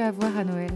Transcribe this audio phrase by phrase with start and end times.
[0.00, 0.70] à voir à Noël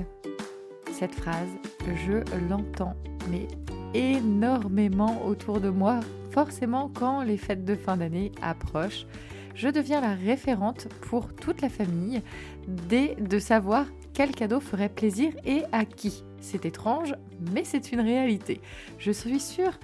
[0.93, 1.49] Cette phrase,
[1.87, 2.19] je
[2.49, 2.95] l'entends,
[3.31, 3.49] mais
[3.95, 6.01] énormément autour de moi.
[6.33, 9.07] Forcément, quand les fêtes de fin d'année approchent,
[9.55, 12.21] je deviens la référente pour toute la famille
[12.69, 16.23] dès de savoir quel cadeau ferait plaisir et à qui.
[16.41, 17.15] C'est étrange,
[17.53, 18.61] mais c'est une réalité.
[18.99, 19.79] Je suis sûre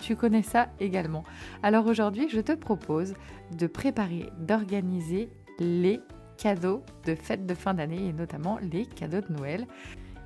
[0.00, 1.24] tu connais ça également.
[1.64, 3.14] Alors aujourd'hui, je te propose
[3.50, 5.28] de préparer, d'organiser
[5.58, 6.00] les
[6.38, 9.66] cadeaux de fête de fin d'année et notamment les cadeaux de Noël.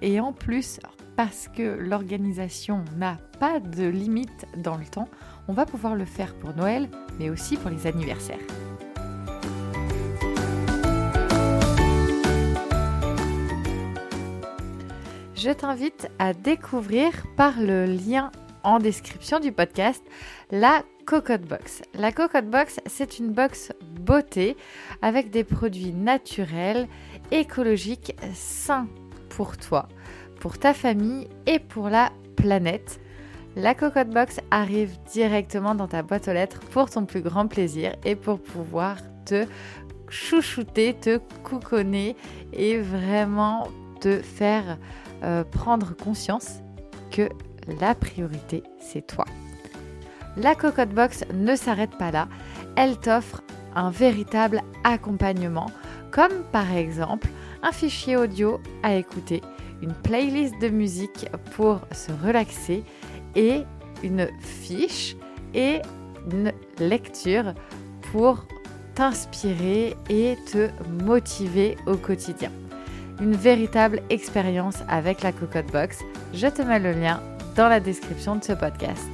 [0.01, 0.79] Et en plus,
[1.16, 5.09] parce que l'organisation n'a pas de limite dans le temps,
[5.48, 8.39] on va pouvoir le faire pour Noël, mais aussi pour les anniversaires.
[15.34, 18.31] Je t'invite à découvrir par le lien
[18.80, 20.03] description du podcast
[20.50, 21.83] la Cocotte Box.
[21.95, 24.56] La Cocotte Box, c'est une box beauté
[25.03, 26.89] avec des produits naturels,
[27.31, 28.89] écologiques, sains
[29.28, 29.89] pour toi,
[30.41, 33.01] pour ta famille et pour la planète.
[33.56, 37.95] La Cocotte Box arrive directement dans ta boîte aux lettres pour ton plus grand plaisir
[38.05, 39.47] et pour pouvoir te
[40.08, 42.17] chouchouter, te couconner
[42.53, 43.69] et vraiment
[44.01, 44.79] te faire
[45.23, 46.61] euh, prendre conscience
[47.11, 47.29] que
[47.81, 49.25] la priorité, c'est toi.
[50.37, 52.29] La Cocotte Box ne s'arrête pas là,
[52.77, 53.42] elle t'offre
[53.75, 55.70] un véritable accompagnement,
[56.11, 57.29] comme par exemple
[57.62, 59.42] un fichier audio à écouter,
[59.83, 62.84] une playlist de musique pour se relaxer
[63.34, 63.62] et
[64.03, 65.17] une fiche
[65.55, 65.81] et
[66.31, 67.55] une lecture
[68.12, 68.47] pour
[68.95, 70.69] t'inspirer et te
[71.03, 72.51] motiver au quotidien.
[73.20, 76.01] Une véritable expérience avec la Cocotte Box.
[76.34, 77.20] Je te mets le lien
[77.56, 79.08] dans la description de ce podcast.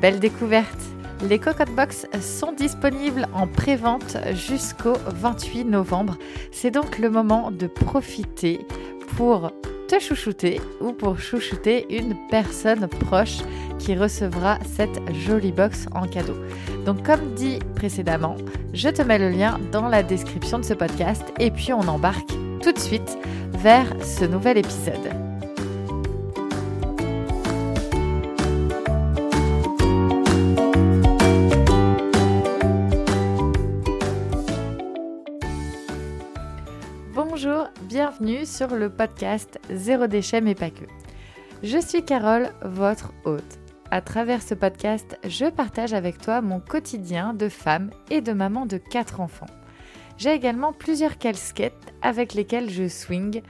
[0.00, 0.80] Belle découverte
[1.28, 6.16] Les Cocotte Box sont disponibles en pré-vente jusqu'au 28 novembre.
[6.52, 8.60] C'est donc le moment de profiter
[9.16, 9.52] pour
[9.88, 13.38] te chouchouter ou pour chouchouter une personne proche
[13.78, 16.36] qui recevra cette jolie box en cadeau.
[16.84, 18.36] Donc comme dit précédemment,
[18.74, 22.30] je te mets le lien dans la description de ce podcast et puis on embarque
[22.62, 23.18] tout de suite
[23.54, 25.27] vers ce nouvel épisode.
[38.20, 40.84] Bienvenue sur le podcast Zéro déchet mais pas que.
[41.62, 43.58] Je suis Carole, votre hôte.
[43.90, 48.66] À travers ce podcast, je partage avec toi mon quotidien de femme et de maman
[48.66, 49.46] de quatre enfants.
[50.16, 53.42] J'ai également plusieurs casquettes avec lesquelles je swing,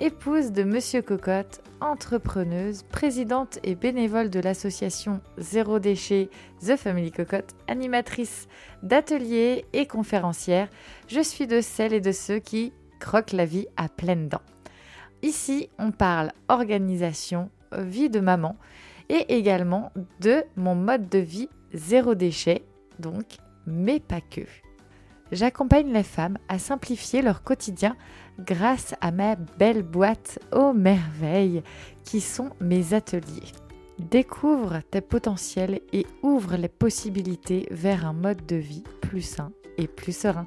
[0.00, 6.30] épouse de Monsieur Cocotte, entrepreneuse, présidente et bénévole de l'association Zéro Déchet
[6.66, 8.48] The Family Cocotte, animatrice
[8.82, 10.68] d'ateliers et conférencière.
[11.06, 14.42] Je suis de celles et de ceux qui croque la vie à pleines dents.
[15.22, 18.56] Ici, on parle organisation, vie de maman
[19.08, 22.62] et également de mon mode de vie zéro déchet,
[22.98, 23.24] donc,
[23.66, 24.42] mais pas que.
[25.32, 27.96] J'accompagne les femmes à simplifier leur quotidien
[28.38, 31.62] grâce à ma belle boîte aux merveilles
[32.04, 33.52] qui sont mes ateliers.
[33.98, 39.88] Découvre tes potentiels et ouvre les possibilités vers un mode de vie plus sain et
[39.88, 40.46] plus serein.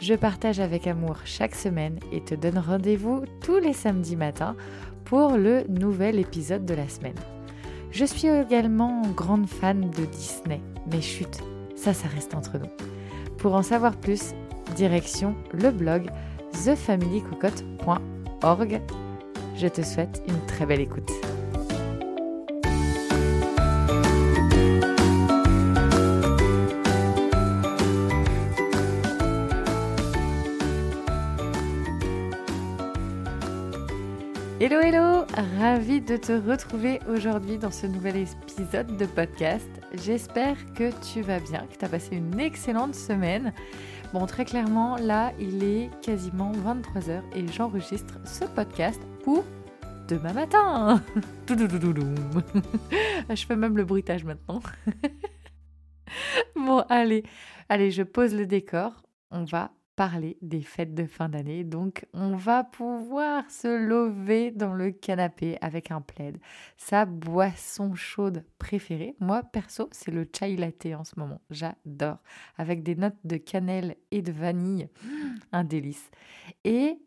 [0.00, 4.56] Je partage avec amour chaque semaine et te donne rendez-vous tous les samedis matins
[5.04, 7.18] pour le nouvel épisode de la semaine.
[7.90, 11.40] Je suis également grande fan de Disney, mais chut,
[11.76, 12.70] ça, ça reste entre nous.
[13.36, 14.32] Pour en savoir plus,
[14.74, 16.08] direction le blog
[16.64, 18.80] thefamilycocotte.org.
[19.56, 21.10] Je te souhaite une très belle écoute.
[34.70, 35.26] Hello hello,
[35.58, 39.68] ravi de te retrouver aujourd'hui dans ce nouvel épisode de podcast.
[39.94, 43.52] J'espère que tu vas bien, que tu as passé une excellente semaine.
[44.12, 49.44] Bon, très clairement, là, il est quasiment 23h et j'enregistre ce podcast pour
[50.06, 51.02] demain matin.
[51.48, 54.60] Je fais même le bruitage maintenant.
[56.54, 57.24] bon, allez,
[57.68, 59.02] allez, je pose le décor.
[59.32, 61.62] On va parler des fêtes de fin d'année.
[61.62, 66.38] Donc, on va pouvoir se lever dans le canapé avec un plaid,
[66.78, 69.14] sa boisson chaude préférée.
[69.20, 71.42] Moi, perso, c'est le chai latte en ce moment.
[71.50, 72.16] J'adore.
[72.56, 74.88] Avec des notes de cannelle et de vanille.
[75.52, 76.10] Un délice.
[76.64, 76.98] Et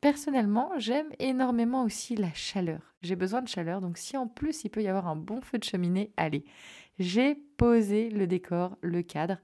[0.00, 2.80] Personnellement, j'aime énormément aussi la chaleur.
[3.02, 5.58] J'ai besoin de chaleur, donc si en plus il peut y avoir un bon feu
[5.58, 6.46] de cheminée, allez.
[6.98, 9.36] J'ai posé le décor, le cadre,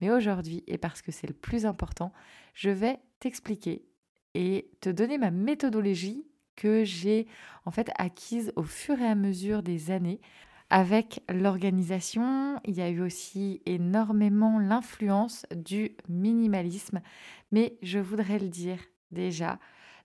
[0.00, 2.12] mais aujourd'hui, et parce que c'est le plus important,
[2.54, 3.84] je vais t'expliquer
[4.34, 6.26] et te donner ma méthodologie
[6.56, 7.26] que j'ai
[7.64, 10.20] en fait acquise au fur et à mesure des années.
[10.70, 17.00] Avec l'organisation, il y a eu aussi énormément l'influence du minimalisme,
[17.52, 18.78] mais je voudrais le dire
[19.10, 19.58] déjà,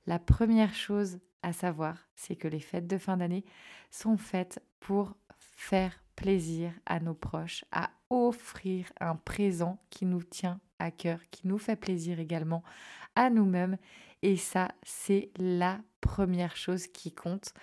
[0.06, 3.46] la première chose à savoir, c'est que les fêtes de fin d'année
[3.90, 10.60] sont faites pour faire plaisir à nos proches, à offrir un présent qui nous tient
[10.78, 12.62] à cœur, qui nous fait plaisir également
[13.16, 13.78] à nous-mêmes.
[14.22, 17.54] Et ça, c'est la première chose qui compte.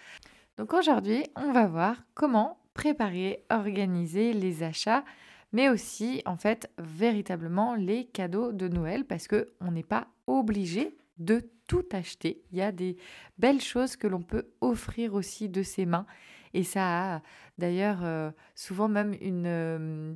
[0.56, 5.04] Donc aujourd'hui, on va voir comment préparer, organiser les achats,
[5.52, 10.96] mais aussi en fait véritablement les cadeaux de Noël parce que on n'est pas obligé
[11.18, 12.42] de tout acheter.
[12.52, 12.96] Il y a des
[13.36, 16.06] belles choses que l'on peut offrir aussi de ses mains
[16.54, 17.22] et ça a
[17.58, 20.14] d'ailleurs euh, souvent même une euh,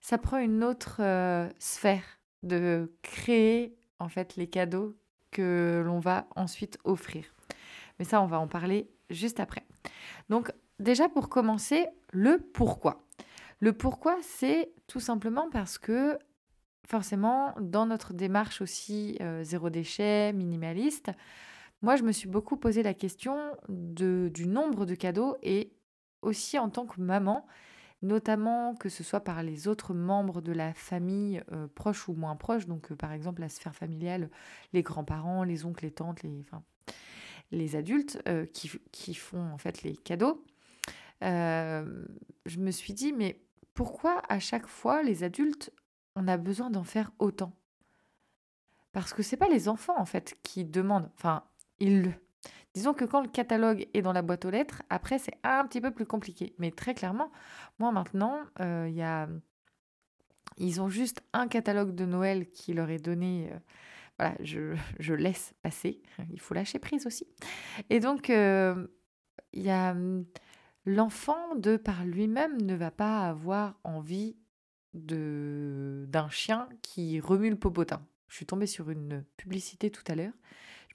[0.00, 2.04] ça prend une autre euh, sphère
[2.42, 4.96] de créer en fait les cadeaux
[5.30, 7.24] que l'on va ensuite offrir.
[7.98, 9.64] Mais ça, on va en parler juste après.
[10.28, 13.04] Donc déjà pour commencer, le pourquoi.
[13.60, 16.18] Le pourquoi, c'est tout simplement parce que
[16.86, 21.12] forcément, dans notre démarche aussi zéro déchet, minimaliste,
[21.82, 25.72] moi, je me suis beaucoup posé la question de, du nombre de cadeaux et
[26.22, 27.44] aussi en tant que maman,
[28.02, 32.36] notamment que ce soit par les autres membres de la famille, euh, proches ou moins
[32.36, 34.30] proches, donc euh, par exemple la sphère familiale,
[34.72, 36.22] les grands-parents, les oncles, les tantes,
[37.50, 40.44] les, adultes euh, qui, qui, font en fait les cadeaux.
[41.20, 43.40] je me suis dit, mais
[43.74, 45.72] pourquoi à chaque fois les adultes,
[46.14, 47.52] on a besoin d'en faire autant?
[48.92, 51.44] Parce que c'est pas les enfants en fait qui demandent, enfin,
[52.74, 55.80] Disons que quand le catalogue est dans la boîte aux lettres, après c'est un petit
[55.80, 56.54] peu plus compliqué.
[56.58, 57.30] Mais très clairement,
[57.78, 59.28] moi maintenant, euh, y a...
[60.56, 63.50] ils ont juste un catalogue de Noël qui leur est donné.
[63.52, 63.58] Euh,
[64.18, 66.00] voilà, je, je, laisse passer.
[66.32, 67.26] Il faut lâcher prise aussi.
[67.90, 68.86] Et donc, euh,
[69.52, 69.94] y a
[70.86, 74.36] l'enfant de par lui-même ne va pas avoir envie
[74.94, 78.02] de d'un chien qui remue le popotin.
[78.28, 80.32] Je suis tombée sur une publicité tout à l'heure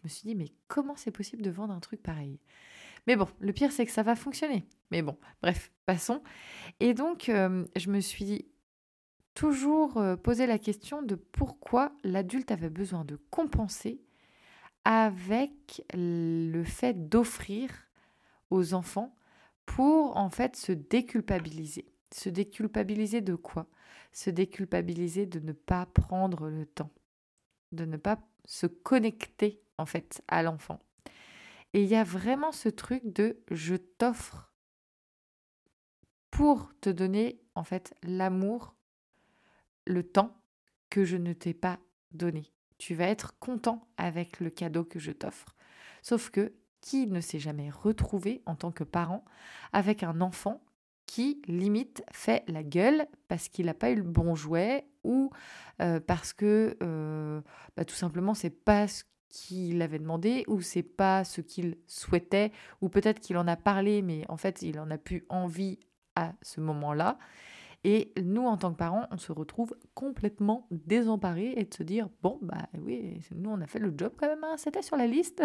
[0.08, 2.40] me suis dit, mais comment c'est possible de vendre un truc pareil?
[3.06, 4.66] Mais bon, le pire, c'est que ça va fonctionner.
[4.92, 6.22] Mais bon, bref, passons.
[6.80, 8.48] Et donc, euh, je me suis
[9.34, 14.02] toujours euh, posé la question de pourquoi l'adulte avait besoin de compenser
[14.84, 17.70] avec le fait d'offrir
[18.50, 19.16] aux enfants
[19.66, 21.86] pour en fait se déculpabiliser.
[22.14, 23.68] Se déculpabiliser de quoi?
[24.12, 26.92] Se déculpabiliser de ne pas prendre le temps,
[27.74, 30.80] de ne pas se connecter en fait à l'enfant.
[31.74, 34.52] Et il y a vraiment ce truc de je t'offre
[36.32, 38.76] pour te donner en fait l'amour,
[39.86, 40.36] le temps
[40.90, 41.80] que je ne t'ai pas
[42.12, 42.52] donné.
[42.78, 45.56] Tu vas être content avec le cadeau que je t'offre.
[46.02, 49.26] Sauf que qui ne s'est jamais retrouvé en tant que parent
[49.74, 50.64] avec un enfant
[51.06, 55.32] qui limite fait la gueule parce qu'il n'a pas eu le bon jouet ou
[55.82, 57.42] euh, parce que euh,
[57.76, 62.52] bah, tout simplement c'est pas ce qu'il avait demandé ou c'est pas ce qu'il souhaitait
[62.82, 65.80] ou peut-être qu'il en a parlé mais en fait il en a plus envie
[66.16, 67.18] à ce moment-là.
[67.84, 72.10] Et nous, en tant que parents, on se retrouve complètement désemparés et de se dire
[72.22, 75.08] bon, bah oui, nous, on a fait le job quand même, hein, c'était sur la
[75.08, 75.44] liste.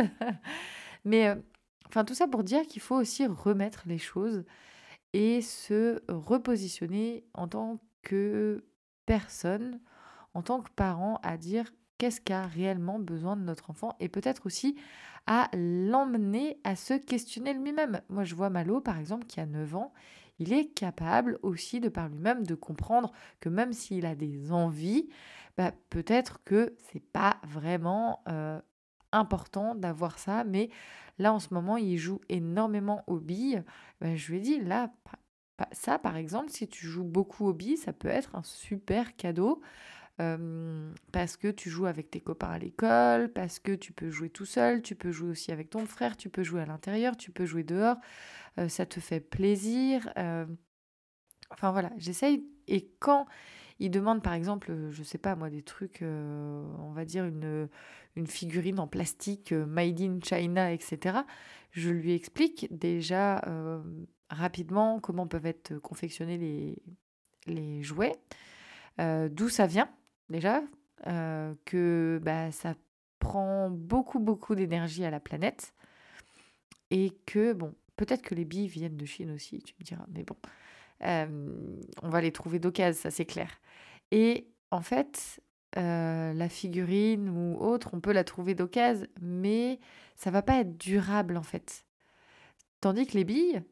[1.05, 4.45] Mais euh, tout ça pour dire qu'il faut aussi remettre les choses
[5.13, 8.65] et se repositionner en tant que
[9.05, 9.81] personne,
[10.33, 11.71] en tant que parent, à dire
[12.03, 14.75] qu'est-ce qu'a réellement besoin de notre enfant et peut-être aussi
[15.29, 18.01] à l'emmener à se questionner lui-même.
[18.09, 19.93] Moi, je vois Malo, par exemple, qui a 9 ans,
[20.41, 25.11] il est capable aussi de par lui-même de comprendre que même s'il a des envies,
[25.57, 28.61] bah, peut-être que c'est pas vraiment euh,
[29.13, 30.71] important d'avoir ça, mais
[31.21, 33.63] là en ce moment il joue énormément aux billes.
[34.01, 34.93] Bah, je lui ai dit là,
[35.71, 39.63] ça par exemple, si tu joues beaucoup aux billes, ça peut être un super cadeau
[40.17, 44.47] parce que tu joues avec tes copains à l'école, parce que tu peux jouer tout
[44.47, 47.45] seul, tu peux jouer aussi avec ton frère, tu peux jouer à l'intérieur, tu peux
[47.45, 47.97] jouer dehors,
[48.69, 50.13] ça te fait plaisir.
[51.51, 52.47] Enfin voilà, j'essaye.
[52.69, 53.27] Et quand
[53.79, 57.69] il demande par exemple, je sais pas moi, des trucs, on va dire une,
[58.15, 61.19] une figurine en plastique made in China, etc.,
[61.73, 63.43] je lui explique déjà
[64.31, 66.83] rapidement comment peuvent être confectionnés les,
[67.47, 68.21] les jouets,
[68.99, 69.91] d'où ça vient
[70.33, 70.63] déjà,
[71.07, 72.75] euh, que bah, ça
[73.21, 75.75] prend beaucoup, beaucoup d'énergie à la planète.
[76.91, 80.25] Et que, bon, peut-être que les billes viennent de Chine aussi, tu me diras, mais
[80.25, 80.37] bon,
[81.05, 83.61] euh, on va les trouver d'occasion, ça c'est clair.
[84.11, 85.41] Et en fait,
[85.75, 89.81] la figurine ou autre, on peut la trouver d'occasion, mais
[90.17, 91.87] ça va pas être durable en fait.
[92.81, 93.63] Tandis que les billes,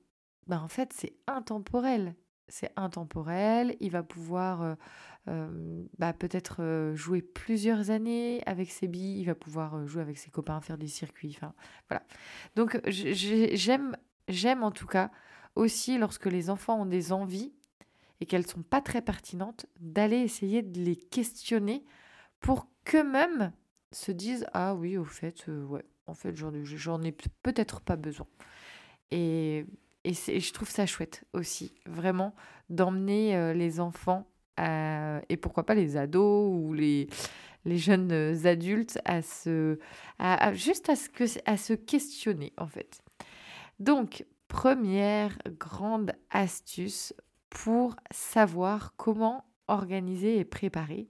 [0.47, 2.15] bah, en fait, c'est intemporel.
[2.51, 4.77] C'est intemporel, il va pouvoir
[5.27, 10.61] bah, peut-être jouer plusieurs années avec ses billes, il va pouvoir jouer avec ses copains,
[10.61, 11.55] faire des circuits, enfin
[11.89, 12.03] voilà.
[12.57, 13.97] Donc j'aime,
[14.63, 15.11] en tout cas
[15.55, 17.53] aussi lorsque les enfants ont des envies
[18.21, 21.85] et qu'elles sont pas très pertinentes, d'aller essayer de les questionner
[22.41, 23.53] pour qu'eux-mêmes
[23.93, 28.27] se disent ah oui au fait ouais en fait j'en ai peut-être pas besoin
[29.11, 29.67] et
[30.05, 32.35] et, je trouve ça chouette aussi, vraiment,
[32.69, 34.27] d'emmener les enfants
[34.59, 37.09] et pourquoi pas les ados ou les,
[37.65, 38.13] les jeunes
[38.47, 39.79] adultes à se,
[40.19, 43.01] à, juste à, ce que, à se questionner en fait.
[43.79, 47.15] Donc, première grande astuce
[47.49, 51.09] pour savoir comment organiser et préparer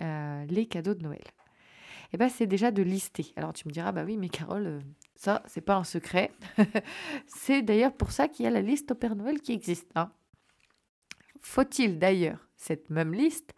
[0.00, 1.22] les cadeaux de Noël.
[2.12, 3.32] Eh ben, c'est déjà de lister.
[3.36, 4.82] Alors tu me diras, bah oui, mais Carole,
[5.14, 6.32] ça, c'est pas un secret.
[7.26, 9.90] c'est d'ailleurs pour ça qu'il y a la liste au Père Noël qui existe.
[9.94, 10.10] Hein.
[11.40, 13.52] Faut-il d'ailleurs cette même liste,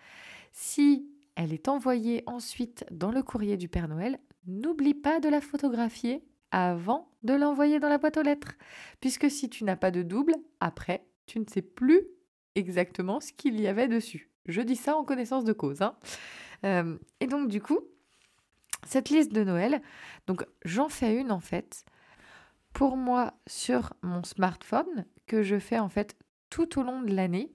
[0.53, 5.41] si elle est envoyée ensuite dans le courrier du Père Noël, n'oublie pas de la
[5.41, 8.55] photographier avant de l'envoyer dans la boîte aux lettres.
[9.01, 12.03] Puisque si tu n'as pas de double, après, tu ne sais plus
[12.55, 14.31] exactement ce qu'il y avait dessus.
[14.47, 15.83] Je dis ça en connaissance de cause.
[15.83, 15.97] Hein.
[16.65, 17.81] Euh, et donc du coup,
[18.87, 19.81] cette liste de Noël,
[20.27, 21.85] donc j'en fais une en fait
[22.73, 26.17] pour moi sur mon smartphone que je fais en fait
[26.51, 27.53] tout au long de l'année.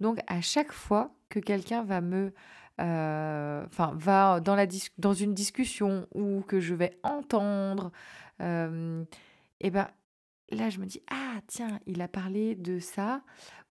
[0.00, 2.32] Donc à chaque fois que quelqu'un va me
[2.80, 7.90] euh, enfin dans une discussion ou que je vais entendre
[8.40, 9.02] euh,
[9.60, 9.88] et ben
[10.50, 13.22] là je me dis ah tiens, il a parlé de ça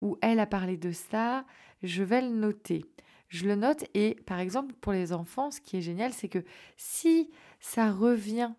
[0.02, 1.46] ou elle a parlé de ça,
[1.84, 2.86] je vais le noter
[3.28, 3.86] je le note.
[3.94, 6.44] Et par exemple, pour les enfants, ce qui est génial, c'est que
[6.78, 7.30] si
[7.60, 8.52] ça revient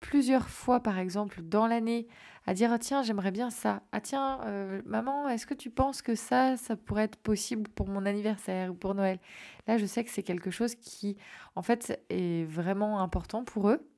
[0.00, 2.06] plusieurs fois, par exemple, dans l'année,
[2.46, 3.82] à dire ah, tiens, j'aimerais bien ça.
[3.92, 7.88] Ah tiens, euh, maman, est-ce que tu penses que ça, ça pourrait être possible pour
[7.88, 9.18] mon anniversaire ou pour Noël?
[9.66, 11.16] Là, je sais que c'est quelque chose qui,
[11.56, 13.88] en fait, est vraiment important pour eux.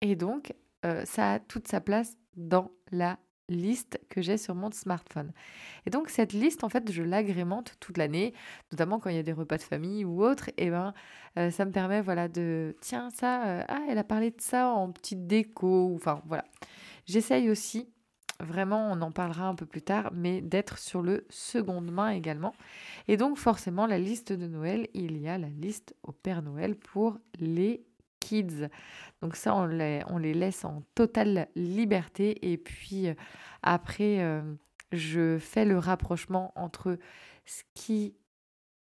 [0.00, 0.54] Et donc,
[0.84, 5.32] euh, ça a toute sa place dans la liste que j'ai sur mon smartphone.
[5.86, 8.32] Et donc cette liste, en fait, je l'agrémente toute l'année,
[8.72, 10.50] notamment quand il y a des repas de famille ou autre.
[10.56, 10.94] Et ben,
[11.38, 14.68] euh, ça me permet, voilà, de tiens ça, euh, ah, elle a parlé de ça
[14.68, 15.92] en petite déco.
[15.94, 16.44] Enfin voilà.
[17.06, 17.88] J'essaye aussi,
[18.40, 22.54] vraiment, on en parlera un peu plus tard, mais d'être sur le seconde main également.
[23.08, 26.76] Et donc forcément, la liste de Noël, il y a la liste au Père Noël
[26.76, 27.84] pour les
[28.24, 28.68] kids.
[29.20, 32.52] Donc ça, on les, laisse en totale liberté.
[32.52, 33.14] Et puis euh,
[33.62, 34.42] après, euh,
[34.92, 36.98] je fais le rapprochement entre
[37.46, 38.14] ce qui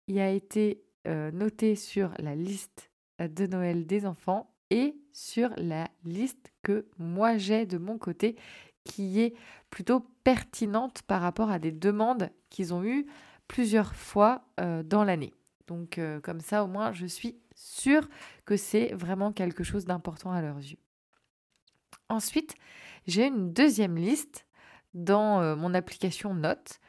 [0.07, 5.87] y a été euh, noté sur la liste de Noël des enfants et sur la
[6.03, 8.35] liste que moi j'ai de mon côté
[8.83, 9.35] qui est
[9.69, 13.05] plutôt pertinente par rapport à des demandes qu'ils ont eues
[13.47, 15.33] plusieurs fois dans l'année.
[15.67, 18.07] Donc comme ça au moins je suis sûr
[18.45, 20.79] que c'est vraiment quelque chose d'important à leurs yeux.
[22.09, 22.55] Ensuite,
[23.07, 24.45] j'ai une deuxième liste
[24.93, 26.79] dans euh, mon application Notes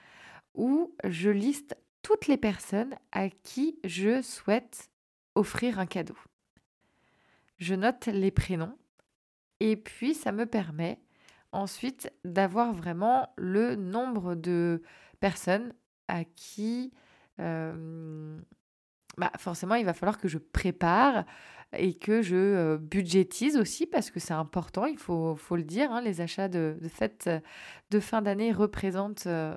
[0.54, 4.90] où je liste toutes les personnes à qui je souhaite
[5.34, 6.16] offrir un cadeau.
[7.58, 8.76] Je note les prénoms
[9.60, 11.00] et puis ça me permet
[11.52, 14.82] ensuite d'avoir vraiment le nombre de
[15.20, 15.72] personnes
[16.08, 16.92] à qui
[17.40, 18.38] euh,
[19.18, 21.24] bah, forcément, il va falloir que je prépare
[21.72, 25.90] et que je euh, budgétise aussi parce que c'est important, il faut, le dire.
[25.90, 27.40] Hein, les achats de, de fête euh,
[27.90, 29.54] de fin d'année représentent, euh,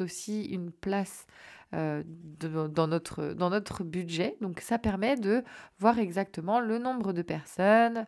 [0.00, 1.26] aussi une place
[1.72, 4.36] notre, dans notre budget.
[4.40, 5.42] Donc ça permet de
[5.78, 8.06] voir exactement le nombre de personnes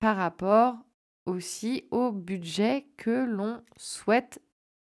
[0.00, 0.76] par rapport
[1.26, 4.42] aussi au budget que l'on souhaite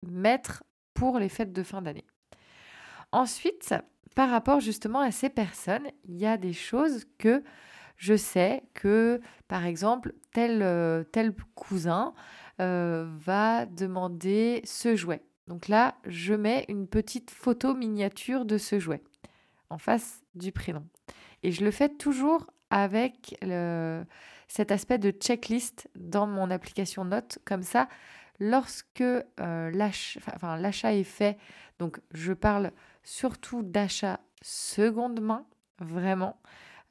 [0.06, 2.06] mettre pour les fêtes de fin d'année.
[3.12, 3.74] Ensuite,
[4.14, 7.42] par rapport justement à ces personnes, il y a des choses que
[7.96, 12.14] je sais que, par exemple, tel, euh, tel cousin
[12.60, 15.22] euh, va demander ce jouet.
[15.46, 19.02] Donc là, je mets une petite photo miniature de ce jouet
[19.70, 20.84] en face du prénom.
[21.42, 23.38] Et je le fais toujours avec
[24.48, 27.38] cet aspect de checklist dans mon application Notes.
[27.44, 27.88] Comme ça,
[28.38, 31.38] lorsque euh, l'achat est fait,
[31.78, 35.46] donc je parle surtout d'achat seconde main,
[35.78, 36.40] vraiment.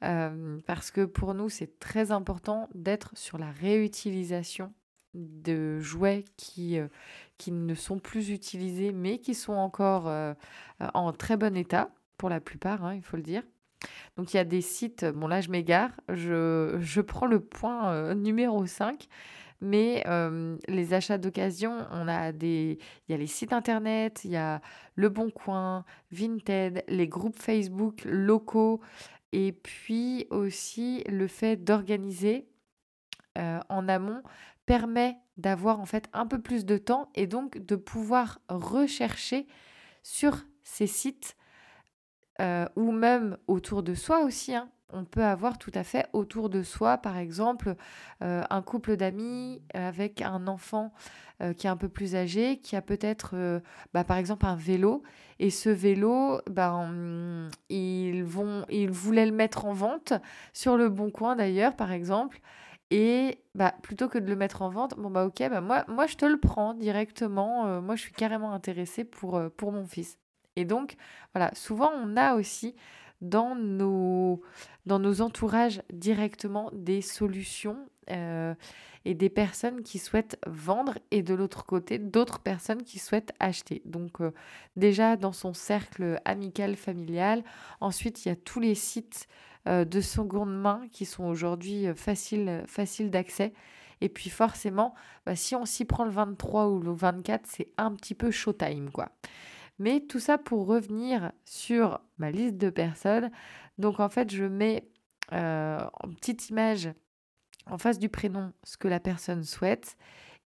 [0.02, 4.72] Euh, parce que pour nous, c'est très important d'être sur la réutilisation
[5.14, 6.88] de jouets qui, euh,
[7.38, 10.34] qui ne sont plus utilisés, mais qui sont encore euh,
[10.94, 13.42] en très bon état, pour la plupart, hein, il faut le dire.
[14.16, 18.14] Donc il y a des sites, bon là je m'égare, je, je prends le point
[18.14, 19.08] numéro 5,
[19.62, 20.04] mais
[20.68, 22.76] les achats d'occasion, il
[23.08, 24.60] y a les sites internet, il y a
[24.96, 28.80] Le Bon Coin, Vinted, les groupes Facebook locaux,
[29.32, 32.46] et puis aussi le fait d'organiser
[33.36, 34.22] en amont
[34.66, 39.46] permet d'avoir en fait un peu plus de temps et donc de pouvoir rechercher
[40.02, 41.36] sur ces sites
[42.76, 44.54] ou même autour de soi aussi.
[44.54, 44.70] Hein.
[44.92, 47.74] On peut avoir tout à fait autour de soi, par exemple,
[48.22, 50.92] euh, un couple d'amis avec un enfant
[51.42, 53.60] euh, qui est un peu plus âgé, qui a peut-être,
[53.94, 55.02] bah, par exemple, un vélo.
[55.38, 60.12] Et ce vélo, ben, ils, vont, ils voulaient le mettre en vente
[60.52, 62.40] sur le Bon Coin d'ailleurs, par exemple.
[62.90, 66.06] Et bah, plutôt que de le mettre en vente, bon bah ok, bah moi, moi
[66.06, 67.80] je te le prends directement.
[67.80, 70.18] moi je suis carrément intéressée pour, pour mon fils.
[70.56, 70.96] Et donc,
[71.34, 72.74] voilà, souvent on a aussi
[73.22, 74.42] dans nos,
[74.84, 77.78] dans nos entourages directement des solutions
[78.10, 78.54] euh,
[79.04, 83.80] et des personnes qui souhaitent vendre et de l'autre côté d'autres personnes qui souhaitent acheter.
[83.84, 84.32] Donc euh,
[84.76, 87.42] déjà dans son cercle amical, familial.
[87.80, 89.28] Ensuite, il y a tous les sites
[89.68, 93.52] euh, de seconde main qui sont aujourd'hui faciles facile d'accès.
[94.00, 94.94] Et puis forcément,
[95.26, 98.90] bah, si on s'y prend le 23 ou le 24, c'est un petit peu showtime
[98.90, 99.10] quoi.
[99.82, 103.32] Mais tout ça pour revenir sur ma liste de personnes.
[103.78, 104.88] Donc en fait, je mets
[105.32, 106.88] euh, en petite image
[107.66, 109.96] en face du prénom ce que la personne souhaite.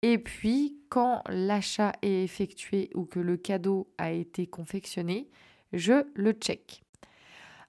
[0.03, 5.29] Et puis, quand l'achat est effectué ou que le cadeau a été confectionné,
[5.73, 6.85] je le check.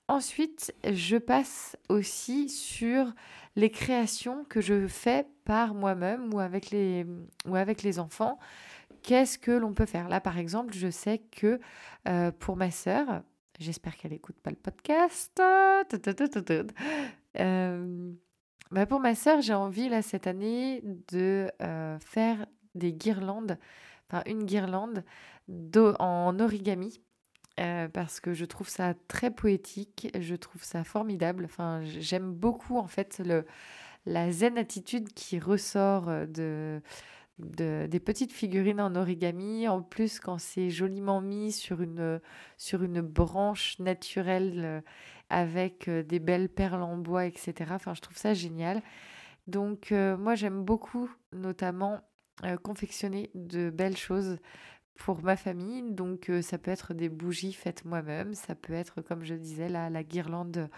[0.07, 3.11] Ensuite, je passe aussi sur
[3.55, 7.07] les créations que je fais par moi-même ou avec les,
[7.47, 8.37] ou avec les enfants
[9.05, 11.59] qu'est-ce que l'on peut faire Là, par exemple, je sais que
[12.07, 13.21] euh, pour ma sœur,
[13.59, 15.39] j'espère qu'elle n'écoute pas le podcast.
[17.37, 18.11] Euh,
[18.71, 23.59] bah, pour ma sœur, j'ai envie là cette année de euh, faire des guirlandes,
[24.09, 25.03] enfin une guirlande
[25.99, 26.99] en origami.
[27.57, 31.45] parce que je trouve ça très poétique, je trouve ça formidable.
[31.45, 33.45] Enfin, j'aime beaucoup en fait le,
[34.05, 36.81] la zen attitude qui ressort de,
[37.39, 39.67] des petites figurines en origami.
[39.67, 42.21] En plus, quand c'est joliment mis sur une,
[42.57, 44.81] sur branche naturelle euh,
[45.29, 47.53] avec euh, des belles perles en bois, etc.
[47.71, 48.81] Enfin, je trouve ça génial.
[49.47, 52.01] Donc, euh, moi, j'aime beaucoup, notamment,
[52.63, 54.39] confectionner de belles choses
[54.95, 55.83] pour ma famille.
[55.93, 59.89] Donc ça peut être des bougies faites moi-même, ça peut être, comme je disais, la,
[59.89, 60.69] la guirlande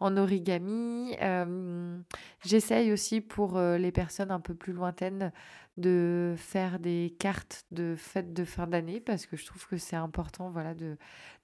[0.00, 1.16] en origami.
[1.22, 1.98] Euh,
[2.44, 5.32] j'essaye aussi pour euh, les personnes un peu plus lointaines
[5.76, 9.96] de faire des cartes de fêtes de fin d'année parce que je trouve que c'est
[9.96, 10.74] important voilà,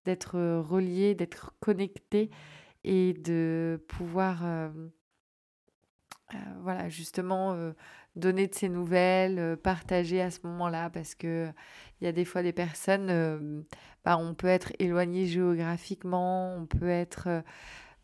[0.05, 2.31] d'être relié, d'être connecté
[2.85, 4.45] et de pouvoir...
[6.63, 7.73] voilà, justement
[8.17, 11.49] donner de ses nouvelles, euh, partager à ce moment-là, parce que
[12.01, 13.63] il y a des fois des personnes, euh,
[14.05, 17.43] bah, on peut être éloigné géographiquement, on peut être euh,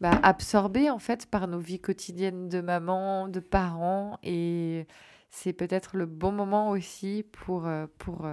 [0.01, 4.87] bah, absorbé en fait par nos vies quotidiennes de maman, de parents, et
[5.31, 8.29] c'est peut-être le bon moment aussi pour, pour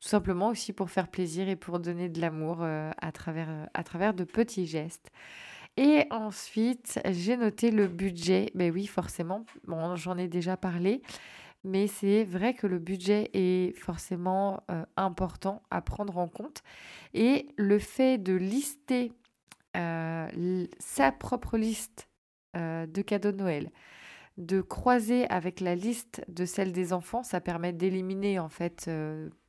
[0.00, 4.14] tout simplement aussi pour faire plaisir et pour donner de l'amour à, travers, à travers
[4.14, 5.10] de petits gestes.
[5.76, 8.50] Et ensuite, j'ai noté le budget.
[8.54, 11.00] Ben oui, forcément, bon, j'en ai déjà parlé,
[11.64, 16.62] mais c'est vrai que le budget est forcément euh, important à prendre en compte.
[17.14, 19.12] Et le fait de lister
[19.76, 22.08] euh, sa propre liste
[22.56, 23.70] euh, de cadeaux de Noël,
[24.36, 28.90] de croiser avec la liste de celle des enfants, ça permet d'éliminer en fait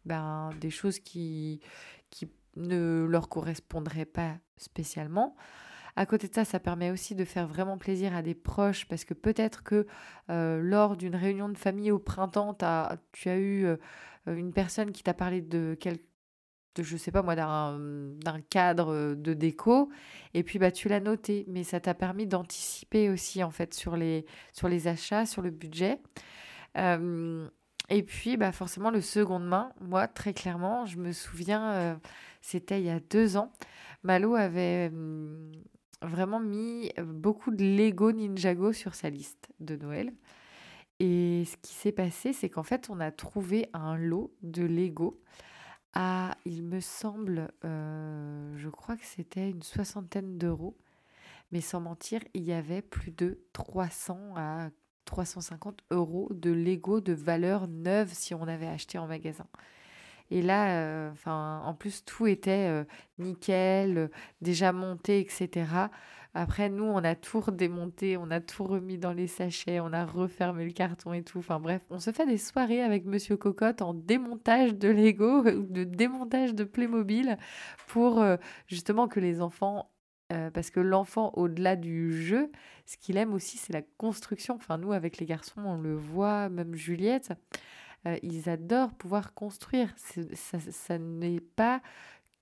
[0.06, 1.62] ben, des choses qui,
[2.10, 5.36] qui ne leur correspondraient pas spécialement.
[5.96, 9.04] À côté de ça, ça permet aussi de faire vraiment plaisir à des proches parce
[9.04, 9.86] que peut-être que
[10.30, 13.78] euh, lors d'une réunion de famille au printemps, as, tu as eu euh,
[14.28, 16.06] une personne qui t'a parlé de quelque
[16.76, 19.90] de, je sais pas moi, d'un cadre de déco,
[20.34, 23.96] et puis bah, tu l'as noté, mais ça t'a permis d'anticiper aussi en fait sur
[23.96, 26.00] les, sur les achats, sur le budget.
[26.76, 31.96] et puis bah, forcément le seconde main, moi très clairement, je me souviens, euh,
[32.42, 33.52] c'était il y a deux ans,
[34.04, 34.92] Malo avait
[36.02, 40.12] vraiment mis beaucoup de Lego Ninjago sur sa liste de Noël.
[41.00, 45.20] Et ce qui s'est passé, c'est qu'en fait, on a trouvé un lot de Lego
[45.94, 50.78] à, il me semble, je crois que c'était une soixantaine d'euros.
[51.52, 54.70] Mais sans mentir, il y avait plus de 300 à
[55.04, 59.48] 350 euros de Lego de valeur neuve si on avait acheté en magasin.
[60.30, 62.86] Et là, enfin, en plus, tout était
[63.20, 65.90] nickel, déjà monté, etc.
[66.34, 70.06] Après, nous, on a tout redémonté, on a tout remis dans les sachets, on a
[70.06, 71.40] refermé le carton et tout.
[71.40, 75.84] Enfin bref, on se fait des soirées avec Monsieur Cocotte en démontage de Lego de
[75.84, 77.38] démontage de Playmobil
[77.88, 78.24] pour
[78.68, 79.92] justement que les enfants
[80.54, 82.52] parce que l'enfant, au-delà du jeu,
[82.86, 84.56] ce qu'il aime aussi, c'est la construction.
[84.56, 87.34] Enfin, nous, avec les garçons, on le voit, même Juliette,
[88.24, 89.94] ils adorent pouvoir construire.
[89.98, 91.82] Ça, ça n'est pas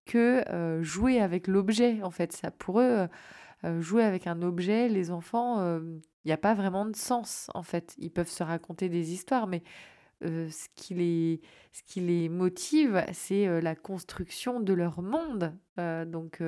[0.05, 0.43] que
[0.83, 2.31] jouer avec l'objet, en fait.
[2.31, 3.07] Ça, pour eux,
[3.79, 7.95] jouer avec un objet, les enfants, il n'y a pas vraiment de sens, en fait.
[7.97, 9.63] Ils peuvent se raconter des histoires, mais
[10.21, 11.41] ce, qui les,
[11.71, 15.53] ce qui les motive, c'est la construction de leur monde.
[15.77, 16.41] donc,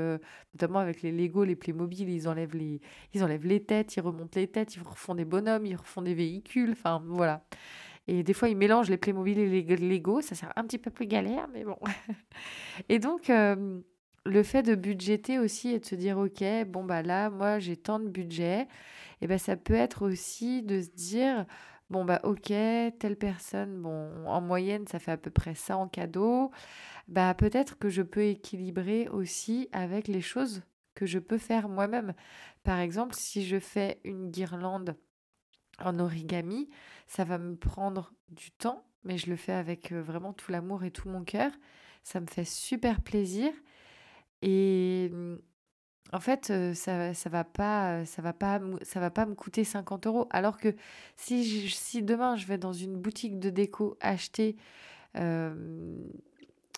[0.54, 2.82] notamment avec les Lego, les Playmobil, ils enlèvent les,
[3.14, 6.14] ils enlèvent les têtes, ils remontent les têtes, ils refont des bonhommes, ils refont des
[6.14, 6.72] véhicules.
[6.72, 7.44] Enfin, voilà.
[8.08, 10.22] Et des fois, ils mélangent les Playmobil et les Lego.
[10.22, 11.78] Ça sert un petit peu plus galère, mais bon.
[12.90, 13.32] et donc,
[14.26, 17.78] le fait de budgéter aussi et de se dire, OK, bon, bah là, moi, j'ai
[17.78, 18.68] tant de budget.
[19.22, 21.46] Et ben ça peut être aussi de se dire,
[21.90, 25.88] bon, bah, OK, telle personne, bon, en moyenne, ça fait à peu près ça en
[25.88, 26.52] cadeau.
[27.08, 30.64] Bah, peut-être que je peux équilibrer aussi avec les choses
[30.96, 32.14] que je peux faire moi-même.
[32.64, 34.96] Par exemple, si je fais une guirlande
[35.80, 36.70] en origami,
[37.08, 40.92] ça va me prendre du temps, mais je le fais avec vraiment tout l'amour et
[40.92, 41.52] tout mon cœur.
[42.04, 43.52] Ça me fait super plaisir.
[44.42, 45.36] Et mmh,
[46.14, 50.08] en fait, ça, ça va pas, ça va pas, ça va pas me coûter 50
[50.08, 50.28] euros.
[50.32, 50.76] Alors que
[51.16, 54.58] si, si demain je vais dans une boutique de déco acheter
[55.16, 56.18] une,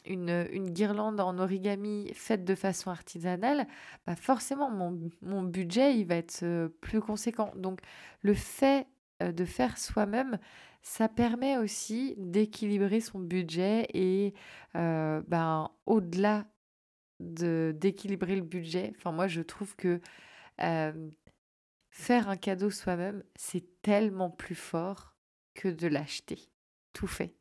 [0.06, 3.68] une, guirlande en origami faite de façon artisanale,
[4.06, 7.52] bah forcément mon, mon budget il va être plus conséquent.
[7.56, 7.80] Donc
[8.22, 8.88] le fait
[9.20, 10.38] de faire soi-même,
[10.84, 14.34] ça permet aussi d'équilibrer son budget et
[14.76, 16.53] ben, au-delà de
[17.20, 18.94] d'équilibrer le budget.
[18.98, 20.02] Enfin, moi, je trouve que
[21.94, 25.16] faire un cadeau soi-même, c'est tellement plus fort
[25.54, 26.40] que de l'acheter,
[26.92, 27.36] tout fait.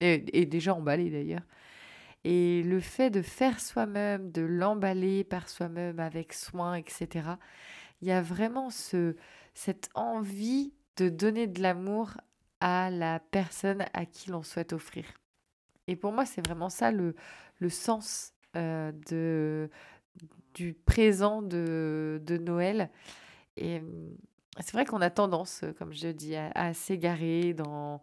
[0.00, 1.46] Et, déjà emballé d'ailleurs.
[2.24, 7.36] Et le fait de faire soi-même, de l'emballer par soi-même avec soin, etc.,
[8.00, 9.16] il y a vraiment ce,
[9.54, 12.10] cette envie de donner de l'amour
[12.60, 15.04] à la personne à qui l'on souhaite offrir.
[15.86, 17.14] Et pour moi, c'est vraiment ça le,
[17.58, 19.70] le sens de,
[20.54, 22.90] du présent de, de Noël.
[23.56, 24.16] Et mmh,
[24.60, 28.02] c'est vrai qu'on a tendance, comme je dis, à, s'égarer dans...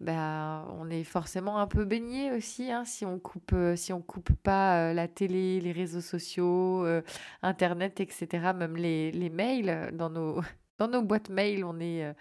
[0.00, 4.32] Bah, on est forcément un peu baigné aussi hein, si on coupe si on coupe
[4.42, 7.02] pas euh, la télé, les réseaux sociaux, euh,
[7.42, 8.26] internet, etc.
[8.52, 10.40] Même les, les mails dans nos
[10.78, 12.12] dans nos boîtes mail, on est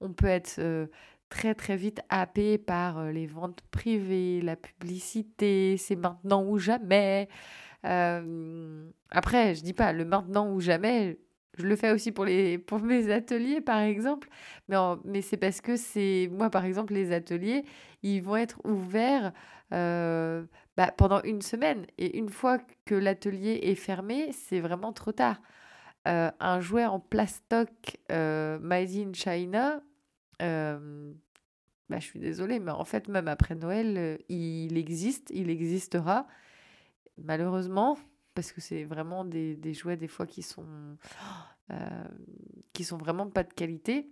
[0.00, 0.88] on peut être
[1.28, 7.28] très très vite happé par euh, les ventes privées, la publicité, c'est maintenant ou jamais.
[7.84, 11.18] Euh, après, je dis pas le maintenant ou jamais,
[11.58, 14.28] je le fais aussi pour, les, pour mes ateliers, par exemple.
[14.68, 16.28] Mais, mais c'est parce que c'est.
[16.32, 17.64] Moi, par exemple, les ateliers,
[18.02, 19.32] ils vont être ouverts
[19.72, 20.44] euh,
[20.76, 21.86] bah, pendant une semaine.
[21.98, 25.40] Et une fois que l'atelier est fermé, c'est vraiment trop tard.
[26.04, 29.80] un jouet en plastoc Made in China,
[30.40, 36.26] bah, je suis désolée, mais en fait, même après Noël, il existe, il existera.
[37.18, 37.98] Malheureusement,
[38.34, 40.98] parce que c'est vraiment des, des, jouets des fois qui sont,
[42.72, 44.10] qui sont vraiment pas de qualité.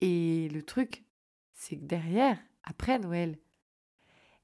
[0.00, 1.04] Et le truc,
[1.54, 3.38] c'est que derrière, après Noël,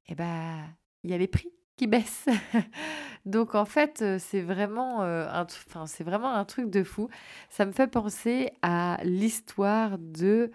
[0.09, 0.64] eh ben,
[1.02, 2.29] il y a les prix qui baissent.
[3.25, 5.47] Donc en fait, c'est vraiment, un,
[5.87, 7.09] c'est vraiment un truc de fou.
[7.49, 10.51] Ça me fait penser à l'histoire de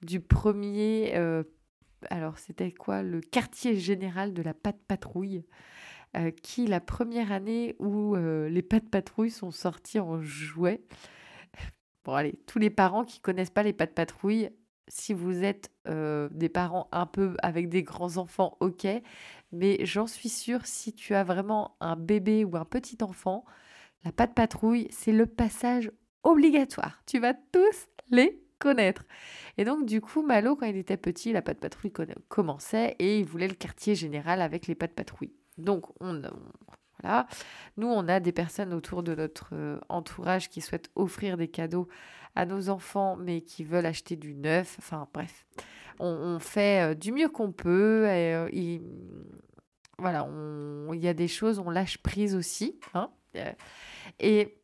[0.00, 1.14] du premier.
[2.08, 3.02] alors c'était quoi?
[3.02, 5.44] Le quartier général de la pâte patrouille.
[6.42, 10.80] qui la première année où les pâtes patrouilles sont sorties en jouet.
[12.06, 14.48] Bon allez, tous les parents qui connaissent pas les pâtes patrouilles,
[14.88, 18.86] si vous êtes des parents un peu avec des grands enfants, ok.
[19.52, 23.44] Mais j'en suis sûre, si tu as vraiment un bébé ou un petit enfant,
[24.04, 25.90] la pâte patrouille, c'est le passage
[26.22, 27.02] obligatoire.
[27.06, 29.04] Tu vas tous les connaître.
[29.56, 31.92] Et donc, du coup, Malo, quand il était petit, la pâte patrouille
[32.28, 35.32] commençait et il voulait le quartier général avec les pâtes patrouilles.
[35.56, 36.22] Donc, on,
[37.02, 37.26] voilà.
[37.76, 41.88] Nous, on a des personnes autour de notre entourage qui souhaitent offrir des cadeaux
[42.34, 44.76] à nos enfants, mais qui veulent acheter du neuf.
[44.78, 45.46] Enfin, bref,
[45.98, 48.06] on, fait du mieux qu'on peut.
[48.08, 48.80] Et,
[49.98, 50.28] voilà,
[50.92, 52.78] il y a des choses, on lâche prise aussi.
[52.94, 53.10] Hein
[54.18, 54.58] et,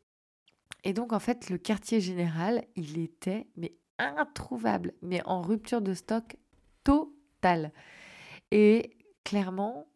[0.83, 5.93] et donc, en fait, le quartier général, il était mais introuvable, mais en rupture de
[5.93, 6.35] stock
[6.83, 7.71] totale.
[8.51, 9.87] Et clairement,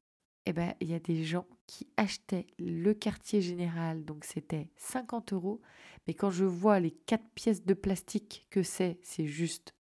[0.46, 5.34] eh ben, il y a des gens qui achetaient le quartier général, donc c'était 50
[5.34, 5.62] euros.
[6.08, 9.76] Mais quand je vois les quatre pièces de plastique que c'est, c'est juste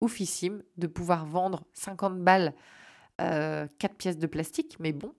[0.00, 2.54] oufissime de pouvoir vendre 50 balles
[3.20, 4.76] euh, quatre pièces de plastique.
[4.78, 5.12] Mais bon,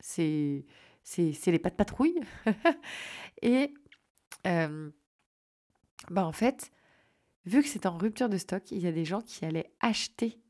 [0.00, 0.64] c'est
[1.02, 2.18] c'est les pas de patrouille.
[3.42, 3.74] et
[4.46, 4.90] euh,
[6.10, 6.70] bah en fait,
[7.44, 10.40] vu que c'est en rupture de stock, il y a des gens qui allaient acheter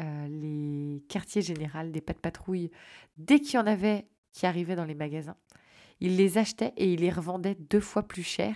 [0.00, 2.72] euh, les quartiers généraux des pas de patrouille
[3.16, 5.36] dès qu'il y en avait qui arrivaient dans les magasins.
[6.00, 8.54] Ils les achetaient et ils les revendaient deux fois plus cher.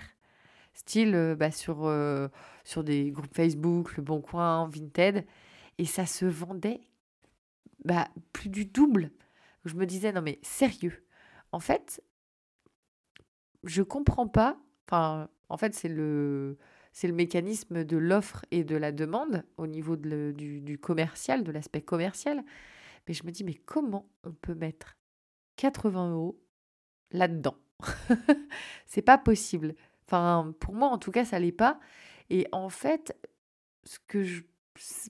[0.73, 2.27] Style euh, bah, sur, euh,
[2.63, 5.25] sur des groupes Facebook, Le Bon Coin, Vinted.
[5.79, 6.81] Et ça se vendait
[7.85, 9.11] bah, plus du double.
[9.65, 11.05] Je me disais, non mais sérieux?
[11.51, 12.03] En fait,
[13.63, 14.57] je comprends pas.
[14.87, 16.57] Enfin, en fait, c'est le
[16.91, 21.81] c'est le mécanisme de l'offre et de la demande au niveau du, commercial, de l'aspect
[21.81, 22.43] commercial.
[23.07, 24.97] Mais je me dis, mais comment on peut mettre
[25.59, 26.39] 80 euros
[27.11, 27.55] là-dedans
[28.87, 29.75] C'est pas possible.
[30.07, 31.79] Enfin, pour moi, en tout cas, ça l'est pas.
[32.29, 33.17] Et en fait,
[33.83, 34.43] ce que je,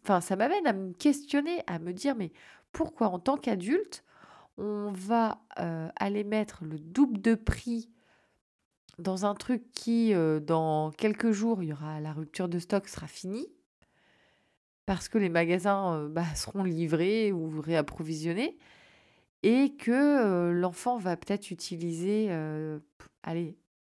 [0.04, 2.32] enfin, ça m'amène à me questionner, à me dire, mais
[2.72, 4.04] pourquoi en tant qu'adulte,
[4.58, 7.90] on va euh, aller mettre le double de prix
[8.98, 13.08] dans un truc qui, euh, dans quelques jours, il y la rupture de stock sera
[13.08, 13.48] finie,
[14.86, 18.58] parce que les magasins euh, bah, seront livrés ou réapprovisionnés,
[19.43, 22.30] et que l'enfant va peut-être utiliser,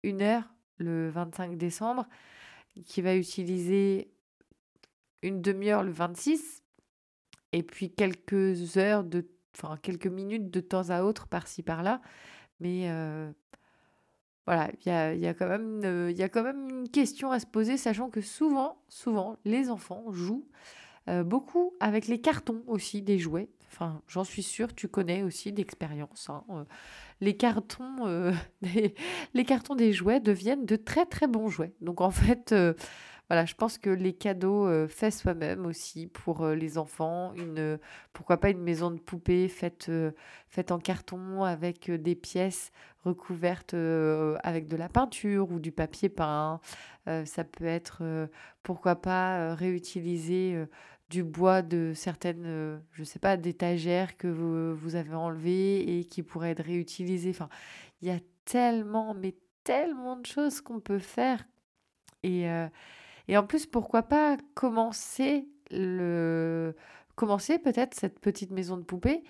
[0.02, 2.06] une heure le 25 décembre,
[2.84, 4.10] qui va utiliser
[5.22, 6.62] une demi-heure le 26,
[7.52, 8.32] et puis quelques
[10.06, 12.00] minutes de temps à autre par-ci par-là,
[12.60, 12.88] mais
[14.46, 14.88] voilà, il
[15.20, 20.04] y a, quand même, une question à se poser, sachant que souvent, souvent, les enfants
[20.12, 20.46] jouent
[21.24, 23.48] beaucoup avec les cartons aussi des jouets.
[23.70, 26.30] Enfin, j'en suis sûre, tu connais aussi d'expérience.
[26.30, 26.64] Hein, euh.
[27.20, 28.94] les cartons, des,
[29.34, 31.74] les cartons des jouets deviennent de très très bons jouets.
[31.80, 32.54] Donc en fait,
[33.28, 37.78] voilà, je pense que les cadeaux euh, faits soi-même aussi pour euh, les enfants, une,
[38.14, 40.12] pourquoi pas une maison de poupée faite, euh,
[40.48, 42.72] faite en carton avec des pièces
[43.04, 43.74] recouvertes
[44.42, 46.60] avec de la peinture ou du papier peint.
[47.06, 48.28] ça peut être,
[48.62, 50.66] pourquoi pas, réutiliser
[51.08, 56.22] du bois de certaines, je sais pas, d'étagères que vous, vous avez enlevées et qui
[56.22, 57.30] pourraient être réutilisées.
[57.30, 57.48] Enfin,
[58.02, 61.44] il y a tellement, mais tellement de choses qu'on peut faire.
[62.22, 62.46] Et,
[63.28, 66.74] et en plus, pourquoi pas commencer le
[67.18, 69.24] commencer peut-être cette petite maison de poupée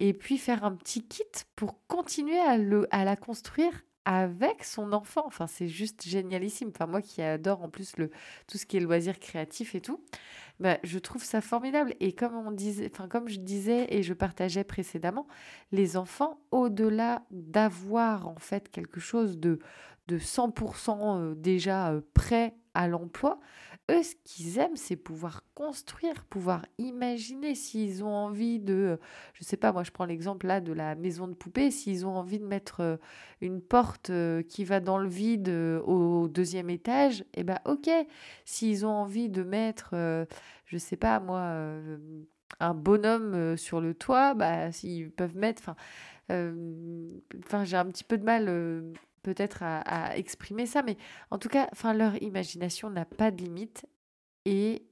[0.00, 1.22] et puis faire un petit kit
[1.54, 5.22] pour continuer à, le, à la construire avec son enfant.
[5.26, 6.70] Enfin, c'est juste génialissime.
[6.74, 8.10] Enfin, moi qui adore en plus le,
[8.46, 10.00] tout ce qui est loisir créatif et tout,
[10.60, 11.94] bah, je trouve ça formidable.
[12.00, 15.26] Et comme on disait, enfin, comme je disais et je partageais précédemment,
[15.72, 19.58] les enfants, au-delà d'avoir en fait quelque chose de,
[20.08, 23.38] de 100% euh, déjà euh, prêt à l'emploi,
[23.90, 28.98] eux, ce qu'ils aiment, c'est pouvoir construire, pouvoir imaginer s'ils ont envie de,
[29.34, 32.16] je sais pas, moi je prends l'exemple là de la maison de poupée, s'ils ont
[32.16, 32.96] envie de mettre euh,
[33.40, 34.10] une porte
[34.48, 35.48] qui va dans le vide
[35.84, 37.90] au deuxième étage, eh ben ok.
[38.44, 39.94] S'ils ont envie de mettre,
[40.64, 41.54] je sais pas moi,
[42.60, 45.74] un bonhomme sur le toit, bah s'ils peuvent mettre,
[46.30, 48.48] enfin j'ai un petit peu de mal
[49.24, 50.96] peut-être à, exprimer ça, mais
[51.30, 53.86] en tout cas, enfin, leur imagination n'a pas de limite.
[54.44, 54.86] Et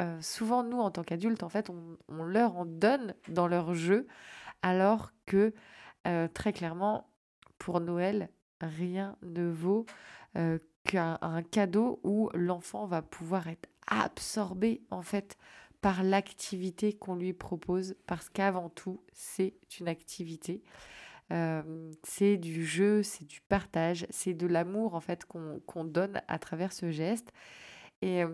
[0.00, 4.06] euh, souvent, nous, en tant qu'adultes, en fait, on, leur en donne dans leur jeu,
[4.60, 5.54] alors que
[6.06, 7.10] euh, très clairement,
[7.58, 8.28] pour Noël,
[8.60, 9.86] rien ne vaut
[10.36, 11.18] euh, qu'un
[11.50, 15.38] cadeau où l'enfant va pouvoir être absorbé, en fait,
[15.80, 20.62] par l'activité qu'on lui propose, parce qu'avant tout, c'est une activité.
[22.02, 26.72] C'est du jeu, c'est du partage, c'est de l'amour en fait qu'on donne à travers
[26.72, 27.32] ce geste.
[28.02, 28.24] Et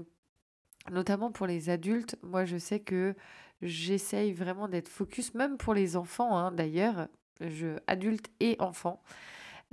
[0.90, 3.14] notamment pour les adultes, moi je sais que
[3.62, 7.08] j'essaye vraiment d'être focus, même pour les enfants hein, d'ailleurs,
[7.40, 9.02] je, adultes et enfants.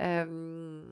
[0.02, 0.82] Euh,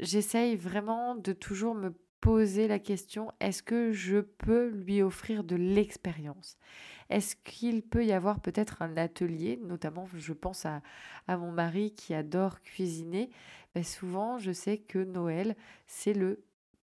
[0.00, 1.94] j'essaye vraiment de toujours me
[2.24, 6.56] poser la question, est-ce que je peux lui offrir de l'expérience?
[7.10, 10.80] Est-ce qu'il peut y avoir peut-être un atelier, notamment je pense à,
[11.28, 13.28] mon mari qui adore cuisiner,
[13.74, 15.54] ben, souvent je sais que Noël,
[15.86, 16.42] c'est le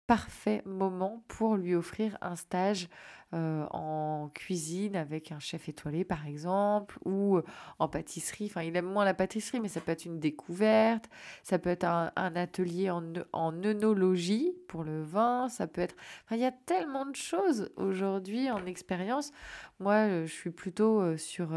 [0.08, 2.90] parfait moment pour lui offrir un stage
[3.34, 7.44] euh, en cuisine avec un chef étoilé par exemple ou euh,
[7.78, 8.48] en pâtisserie.
[8.48, 11.10] Enfin, il aime moins la pâtisserie, mais ça peut être une découverte.
[11.44, 15.48] Ça peut être un, atelier en, en œnologie pour le vin.
[15.50, 15.96] Ça peut être.
[16.26, 19.32] Enfin, il y a tellement de choses aujourd'hui en expérience.
[19.80, 21.54] Moi, je suis plutôt sur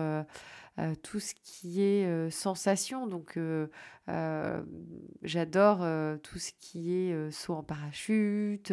[0.78, 3.06] euh, tout ce qui est euh, sensation.
[3.06, 3.66] Donc, euh,
[5.22, 5.86] j'adore
[6.22, 8.72] tout ce qui est saut en parachute,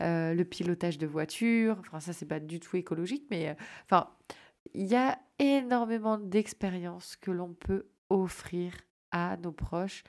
[0.00, 1.76] le pilotage de voiture.
[1.80, 4.08] Enfin, ça, c'est pas du tout écologique, mais enfin,
[4.74, 8.72] il y a énormément d'expériences que l'on peut offrir
[9.10, 10.04] à nos proches.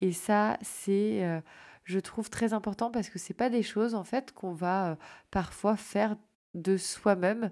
[0.00, 1.42] Et ça, c'est,
[1.84, 4.96] je trouve, très important parce que c'est pas des choses, en fait, qu'on va
[5.30, 6.16] parfois faire
[6.54, 7.50] de soi-même.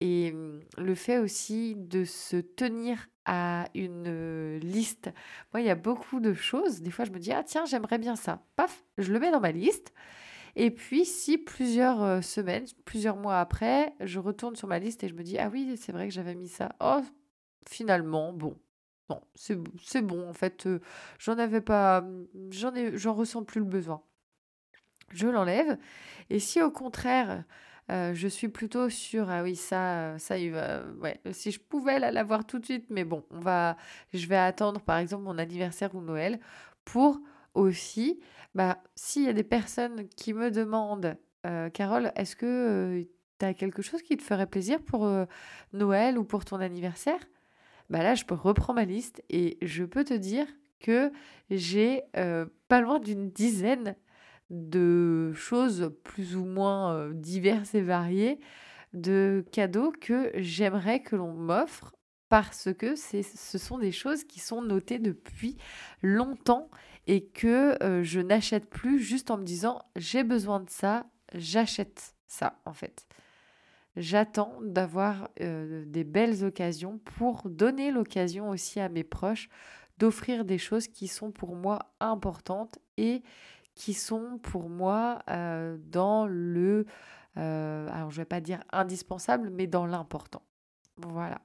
[0.00, 5.10] Et mmh, le fait aussi de se tenir à une liste.
[5.52, 6.80] Moi, il y a beaucoup de choses.
[6.80, 8.42] Des fois, je me dis, ah tiens, j'aimerais bien ça.
[8.56, 9.92] Paf, je le mets dans ma liste.
[10.56, 15.14] Et puis, si plusieurs semaines, plusieurs mois après, je retourne sur ma liste et je
[15.14, 16.74] me dis, ah oui, c'est vrai que j'avais mis ça.
[16.80, 17.02] Oh,
[17.68, 18.56] finalement, bon.
[19.34, 20.28] C'est bon.
[20.28, 20.68] En fait,
[21.18, 22.04] j'en avais pas.
[22.50, 24.02] J'en j'en ressens plus le besoin.
[25.12, 25.78] Je l'enlève.
[26.30, 27.44] Et si au contraire,
[27.90, 31.98] euh, je suis plutôt sur ah oui ça ça il va ouais si je pouvais
[31.98, 33.76] l'avoir tout de suite mais bon on va
[34.14, 36.38] je vais attendre par exemple mon anniversaire ou Noël
[36.84, 37.20] pour
[37.54, 38.20] aussi
[38.54, 43.06] bah s'il y a des personnes qui me demandent euh, Carole est-ce que
[43.38, 45.08] tu as quelque chose qui te ferait plaisir pour
[45.72, 47.20] Noël ou pour ton anniversaire?
[47.88, 50.46] Bah là je peux reprendre ma liste et je peux te dire
[50.80, 51.10] que
[51.50, 53.96] j'ai pas loin d'une dizaine
[54.50, 58.40] de choses plus ou moins diverses et variées,
[58.92, 61.94] de cadeaux que j'aimerais que l'on m'offre
[62.28, 65.56] parce que ce sont des choses qui sont notées depuis
[66.02, 66.70] longtemps
[67.10, 72.60] et que je n'achète plus juste en me disant j'ai besoin de ça, j'achète ça
[72.64, 73.06] en fait.
[73.96, 79.48] J'attends d'avoir des belles occasions pour donner l'occasion aussi à mes proches
[80.00, 83.22] d'offrir des choses qui sont pour moi importantes et
[83.74, 86.86] qui sont pour moi euh, dans le,
[87.36, 90.42] euh, alors je vais pas dire indispensable, mais dans l'important.
[90.96, 91.40] Voilà.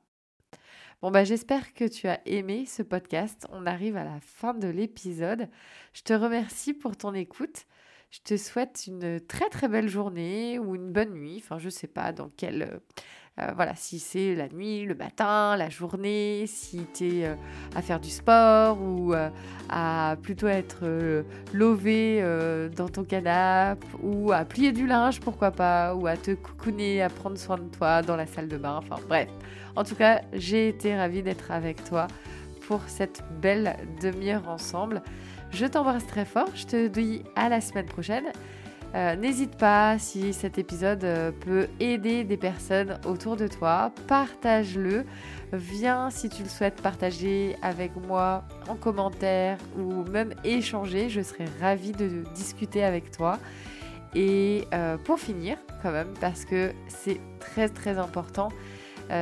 [1.11, 3.47] Bah, j'espère que tu as aimé ce podcast.
[3.51, 5.47] On arrive à la fin de l'épisode.
[5.93, 7.65] Je te remercie pour ton écoute.
[8.09, 11.41] Je te souhaite une très très belle journée ou une bonne nuit.
[11.43, 12.79] Enfin, je sais pas dans quelle
[13.37, 17.35] euh, voilà, si c'est la nuit, le matin, la journée, si tu es euh,
[17.75, 19.29] à faire du sport ou euh,
[19.69, 20.85] à plutôt être
[21.53, 22.23] lové
[22.75, 27.09] dans ton canapé ou à plier du linge, pourquoi pas, ou à te coucouner, à
[27.09, 28.75] prendre soin de toi dans la salle de bain.
[28.77, 29.27] Enfin bref,
[29.75, 32.07] en tout cas, j'ai été ravie d'être avec toi
[32.67, 35.01] pour cette belle demi-heure ensemble.
[35.51, 38.25] Je t'embrasse très fort, je te dis à la semaine prochaine.
[38.93, 45.05] Euh, n'hésite pas, si cet épisode euh, peut aider des personnes autour de toi, partage-le.
[45.51, 51.09] Viens, si tu le souhaites, partager avec moi en commentaire ou même échanger.
[51.09, 53.39] Je serai ravie de discuter avec toi.
[54.13, 58.49] Et euh, pour finir, quand même, parce que c'est très très important,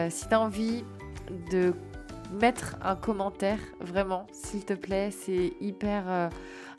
[0.09, 0.83] si tu as envie
[1.51, 1.73] de
[2.33, 6.29] mettre un commentaire, vraiment, s'il te plaît, c'est hyper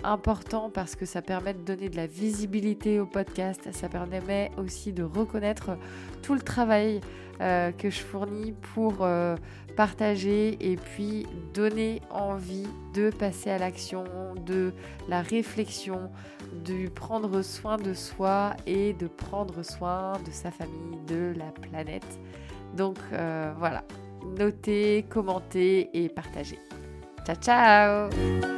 [0.02, 4.92] important parce que ça permet de donner de la visibilité au podcast, ça permet aussi
[4.92, 5.76] de reconnaître
[6.22, 7.00] tout le travail
[7.40, 9.36] euh, que je fournis pour euh,
[9.76, 14.04] partager et puis donner envie de passer à l'action,
[14.46, 14.72] de
[15.08, 16.10] la réflexion,
[16.64, 22.20] de prendre soin de soi et de prendre soin de sa famille, de la planète.
[22.76, 23.84] Donc euh, voilà,
[24.24, 26.58] notez, commentez et partagez.
[27.24, 28.53] Ciao ciao